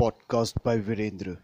podcast 0.00 0.54
by 0.62 0.78
Virendra. 0.78 1.36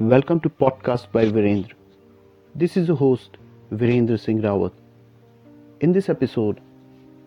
Welcome 0.00 0.40
to 0.40 0.50
podcast 0.50 1.12
by 1.12 1.26
Virendra. 1.26 1.74
This 2.56 2.76
is 2.76 2.88
the 2.88 2.96
host 2.96 3.36
Virendra 3.70 4.18
Singh 4.18 4.42
Rawat. 4.42 4.72
In 5.82 5.92
this 5.92 6.08
episode, 6.08 6.60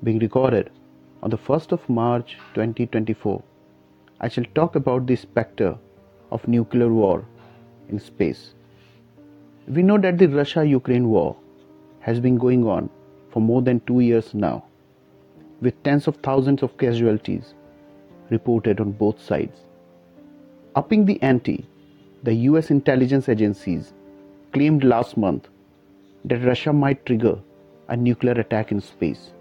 being 0.03 0.19
recorded 0.19 0.69
on 1.23 1.29
the 1.29 1.37
1st 1.37 1.71
of 1.71 1.87
March 1.87 2.35
2024, 2.55 3.41
I 4.23 4.27
shall 4.27 4.45
talk 4.55 4.75
about 4.75 5.07
the 5.07 5.15
specter 5.15 5.75
of 6.31 6.47
nuclear 6.47 6.89
war 6.93 7.25
in 7.89 7.99
space. 7.99 8.53
We 9.67 9.81
know 9.81 9.97
that 9.97 10.19
the 10.19 10.27
Russia 10.27 10.63
Ukraine 10.63 11.09
war 11.09 11.35
has 12.01 12.19
been 12.19 12.37
going 12.37 12.67
on 12.67 12.89
for 13.31 13.41
more 13.41 13.63
than 13.63 13.79
two 13.87 14.01
years 14.01 14.35
now, 14.35 14.65
with 15.59 15.81
tens 15.83 16.07
of 16.07 16.17
thousands 16.17 16.61
of 16.61 16.77
casualties 16.77 17.55
reported 18.29 18.79
on 18.79 18.91
both 18.91 19.19
sides. 19.19 19.65
Upping 20.75 21.05
the 21.05 21.19
ante, 21.23 21.67
the 22.21 22.35
US 22.49 22.69
intelligence 22.69 23.27
agencies 23.27 23.91
claimed 24.53 24.83
last 24.83 25.17
month 25.17 25.47
that 26.25 26.45
Russia 26.45 26.71
might 26.71 27.05
trigger 27.07 27.39
a 27.89 27.97
nuclear 27.97 28.33
attack 28.33 28.71
in 28.71 28.81
space. 28.81 29.31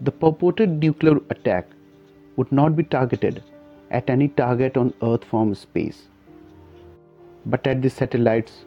The 0.00 0.10
purported 0.10 0.82
nuclear 0.82 1.18
attack 1.30 1.68
would 2.36 2.50
not 2.50 2.76
be 2.76 2.82
targeted 2.82 3.42
at 3.90 4.10
any 4.10 4.28
target 4.28 4.76
on 4.76 4.92
Earth 5.02 5.24
from 5.24 5.54
space, 5.54 6.08
but 7.46 7.66
at 7.66 7.82
the 7.82 7.90
satellites 7.90 8.64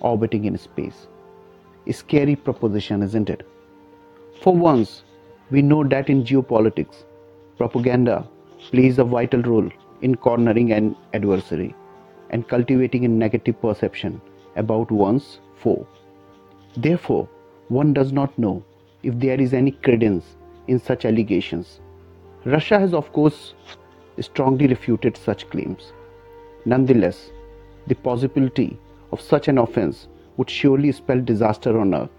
orbiting 0.00 0.44
in 0.44 0.56
space. 0.58 1.06
A 1.86 1.92
scary 1.92 2.36
proposition, 2.36 3.02
isn't 3.02 3.28
it? 3.28 3.46
For 4.42 4.54
once, 4.54 5.02
we 5.50 5.62
know 5.62 5.84
that 5.84 6.08
in 6.08 6.24
geopolitics, 6.24 7.04
propaganda 7.58 8.28
plays 8.70 8.98
a 8.98 9.04
vital 9.04 9.42
role 9.42 9.70
in 10.00 10.14
cornering 10.16 10.72
an 10.72 10.96
adversary 11.12 11.74
and 12.30 12.48
cultivating 12.48 13.04
a 13.04 13.08
negative 13.08 13.60
perception 13.60 14.20
about 14.56 14.90
one's 14.90 15.38
foe. 15.56 15.86
Therefore, 16.76 17.28
one 17.68 17.92
does 17.92 18.12
not 18.12 18.38
know 18.38 18.64
if 19.02 19.18
there 19.18 19.40
is 19.40 19.52
any 19.52 19.72
credence 19.72 20.36
in 20.68 20.78
such 20.78 21.04
allegations. 21.04 21.80
Russia 22.44 22.78
has, 22.78 22.92
of 22.92 23.12
course, 23.12 23.54
strongly 24.20 24.66
refuted 24.66 25.16
such 25.16 25.48
claims. 25.50 25.92
Nonetheless, 26.64 27.30
the 27.86 27.94
possibility 27.94 28.78
of 29.12 29.20
such 29.20 29.48
an 29.48 29.58
offense 29.58 30.08
would 30.36 30.50
surely 30.50 30.90
spell 30.92 31.20
disaster 31.20 31.78
on 31.78 31.94
Earth 31.94 32.10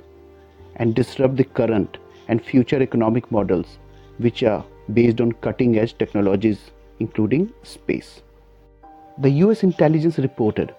and 0.78 0.96
disrupt 0.96 1.36
the 1.36 1.44
current 1.44 1.98
and 2.30 2.44
future 2.44 2.82
economic 2.82 3.30
models 3.32 3.80
which 4.18 4.44
are 4.44 4.64
based 4.94 5.20
on 5.20 5.32
cutting 5.34 5.78
edge 5.78 5.98
technologies, 5.98 6.72
including 7.00 7.52
space. 7.64 8.22
The 9.18 9.30
US 9.30 9.64
intelligence 9.64 10.20
reported 10.20 10.74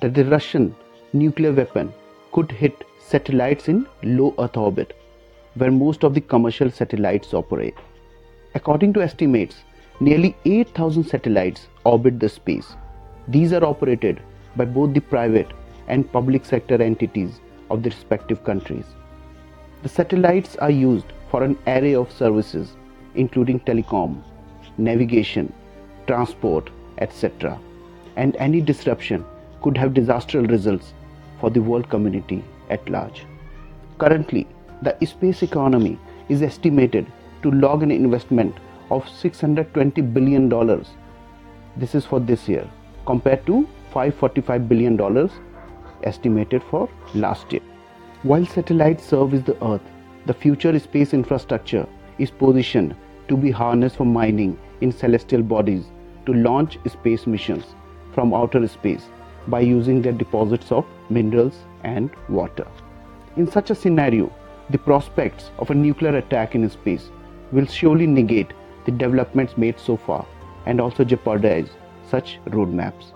that 0.00 0.14
the 0.14 0.24
Russian 0.24 0.74
nuclear 1.12 1.52
weapon 1.52 1.92
could 2.32 2.50
hit 2.50 2.84
satellites 2.98 3.68
in 3.68 3.86
low 4.02 4.34
Earth 4.38 4.56
orbit, 4.56 4.96
where 5.54 5.70
most 5.70 6.04
of 6.04 6.14
the 6.14 6.20
commercial 6.20 6.70
satellites 6.70 7.32
operate. 7.32 7.74
According 8.54 8.94
to 8.94 9.02
estimates, 9.02 9.56
nearly 10.00 10.34
8,000 10.44 11.04
satellites 11.04 11.68
orbit 11.84 12.18
the 12.18 12.28
space. 12.28 12.76
These 13.28 13.52
are 13.52 13.64
operated 13.64 14.22
by 14.56 14.64
both 14.64 14.94
the 14.94 15.00
private 15.00 15.48
and 15.86 16.10
public 16.12 16.44
sector 16.44 16.80
entities 16.82 17.40
of 17.70 17.82
the 17.82 17.90
respective 17.90 18.44
countries. 18.44 18.86
The 19.82 19.88
satellites 19.88 20.56
are 20.56 20.70
used 20.70 21.06
for 21.30 21.42
an 21.42 21.58
array 21.66 21.94
of 21.94 22.10
services, 22.10 22.76
including 23.14 23.60
telecom, 23.60 24.22
navigation, 24.78 25.52
transport, 26.06 26.70
etc. 26.98 27.58
And 28.16 28.34
any 28.36 28.60
disruption 28.60 29.24
could 29.62 29.76
have 29.76 29.94
disastrous 29.94 30.48
results 30.48 30.94
for 31.40 31.50
the 31.50 31.62
world 31.62 31.88
community 31.90 32.42
at 32.70 32.88
large. 32.88 33.26
Currently, 33.98 34.46
the 34.82 34.96
space 35.06 35.42
economy 35.42 35.98
is 36.28 36.42
estimated 36.42 37.06
to 37.42 37.50
log 37.50 37.82
an 37.82 37.90
investment 37.90 38.54
of 38.90 39.04
$620 39.04 40.14
billion. 40.14 40.48
This 41.76 41.94
is 41.94 42.04
for 42.04 42.20
this 42.20 42.48
year, 42.48 42.68
compared 43.06 43.46
to 43.46 43.68
$545 43.92 44.68
billion 44.68 45.30
estimated 46.04 46.62
for 46.70 46.88
last 47.14 47.52
year. 47.52 47.62
While 48.22 48.46
satellites 48.46 49.04
serve 49.04 49.34
as 49.34 49.42
the 49.44 49.62
Earth, 49.64 49.82
the 50.26 50.34
future 50.34 50.78
space 50.78 51.14
infrastructure 51.14 51.86
is 52.18 52.30
positioned 52.30 52.94
to 53.28 53.36
be 53.36 53.50
harnessed 53.50 53.96
for 53.96 54.04
mining 54.04 54.58
in 54.80 54.92
celestial 54.92 55.42
bodies 55.42 55.84
to 56.26 56.32
launch 56.32 56.78
space 56.90 57.26
missions 57.26 57.64
from 58.14 58.34
outer 58.34 58.66
space 58.66 59.04
by 59.46 59.60
using 59.60 60.02
their 60.02 60.12
deposits 60.12 60.72
of 60.72 60.84
minerals 61.10 61.54
and 61.84 62.10
water. 62.28 62.66
In 63.36 63.50
such 63.50 63.70
a 63.70 63.74
scenario, 63.74 64.32
the 64.70 64.78
prospects 64.78 65.50
of 65.58 65.70
a 65.70 65.74
nuclear 65.74 66.16
attack 66.16 66.54
in 66.54 66.68
space 66.68 67.10
will 67.52 67.66
surely 67.66 68.06
negate 68.06 68.52
the 68.86 68.92
developments 68.92 69.56
made 69.56 69.78
so 69.78 69.96
far 69.96 70.26
and 70.66 70.80
also 70.80 71.04
jeopardize 71.04 71.68
such 72.08 72.38
roadmaps. 72.46 73.12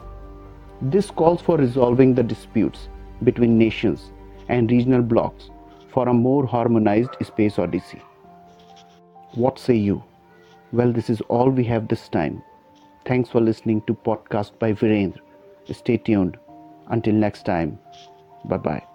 This 0.80 1.10
calls 1.10 1.40
for 1.40 1.56
resolving 1.56 2.14
the 2.14 2.22
disputes 2.22 2.88
between 3.24 3.58
nations 3.58 4.10
and 4.48 4.70
regional 4.70 5.02
blocs 5.02 5.50
for 5.92 6.08
a 6.08 6.14
more 6.14 6.46
harmonized 6.46 7.10
space 7.22 7.58
odyssey. 7.58 8.02
What 9.34 9.58
say 9.58 9.76
you? 9.76 10.02
Well, 10.72 10.92
this 10.92 11.10
is 11.10 11.20
all 11.22 11.50
we 11.50 11.64
have 11.64 11.88
this 11.88 12.08
time. 12.08 12.42
Thanks 13.04 13.30
for 13.30 13.40
listening 13.40 13.82
to 13.82 13.94
podcast 13.94 14.58
by 14.58 14.72
Virendra. 14.72 15.20
Stay 15.70 15.96
tuned. 15.96 16.38
Until 16.88 17.14
next 17.14 17.44
time. 17.44 17.78
Bye 18.44 18.56
bye. 18.58 18.91